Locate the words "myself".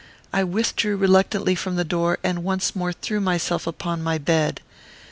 3.21-3.67